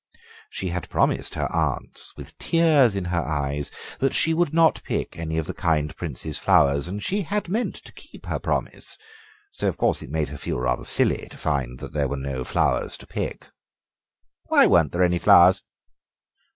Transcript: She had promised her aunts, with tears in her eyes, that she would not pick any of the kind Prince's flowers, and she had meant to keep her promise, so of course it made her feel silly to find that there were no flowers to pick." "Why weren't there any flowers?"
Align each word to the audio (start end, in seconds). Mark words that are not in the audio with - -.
She 0.49 0.69
had 0.69 0.89
promised 0.89 1.35
her 1.35 1.45
aunts, 1.53 2.15
with 2.17 2.35
tears 2.39 2.95
in 2.95 3.05
her 3.13 3.21
eyes, 3.21 3.69
that 3.99 4.15
she 4.15 4.33
would 4.33 4.51
not 4.51 4.81
pick 4.83 5.15
any 5.15 5.37
of 5.37 5.45
the 5.45 5.53
kind 5.53 5.95
Prince's 5.95 6.39
flowers, 6.39 6.87
and 6.87 7.03
she 7.03 7.21
had 7.21 7.47
meant 7.47 7.75
to 7.83 7.91
keep 7.91 8.25
her 8.25 8.39
promise, 8.39 8.97
so 9.51 9.67
of 9.67 9.77
course 9.77 10.01
it 10.01 10.09
made 10.09 10.29
her 10.29 10.39
feel 10.39 10.83
silly 10.85 11.27
to 11.29 11.37
find 11.37 11.77
that 11.81 11.93
there 11.93 12.07
were 12.07 12.17
no 12.17 12.43
flowers 12.43 12.97
to 12.97 13.05
pick." 13.05 13.49
"Why 14.47 14.65
weren't 14.65 14.91
there 14.91 15.03
any 15.03 15.19
flowers?" 15.19 15.61